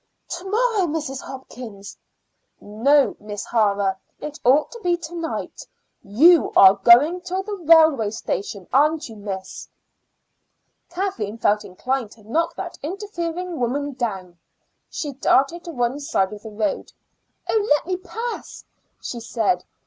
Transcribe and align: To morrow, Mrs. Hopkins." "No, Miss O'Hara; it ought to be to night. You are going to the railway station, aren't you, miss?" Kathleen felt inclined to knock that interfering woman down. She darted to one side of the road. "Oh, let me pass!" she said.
To 0.29 0.45
morrow, 0.49 0.87
Mrs. 0.87 1.21
Hopkins." 1.21 1.95
"No, 2.59 3.15
Miss 3.19 3.45
O'Hara; 3.45 3.99
it 4.19 4.39
ought 4.43 4.71
to 4.71 4.79
be 4.81 4.97
to 4.97 5.13
night. 5.13 5.61
You 6.01 6.51
are 6.57 6.73
going 6.77 7.21
to 7.21 7.43
the 7.45 7.55
railway 7.71 8.09
station, 8.09 8.67
aren't 8.73 9.09
you, 9.09 9.15
miss?" 9.15 9.67
Kathleen 10.89 11.37
felt 11.37 11.63
inclined 11.63 12.09
to 12.13 12.23
knock 12.27 12.55
that 12.55 12.79
interfering 12.81 13.59
woman 13.59 13.93
down. 13.93 14.39
She 14.89 15.13
darted 15.13 15.65
to 15.65 15.71
one 15.71 15.99
side 15.99 16.33
of 16.33 16.41
the 16.41 16.49
road. 16.49 16.91
"Oh, 17.47 17.67
let 17.75 17.85
me 17.85 17.97
pass!" 17.97 18.65
she 18.99 19.19
said. 19.19 19.63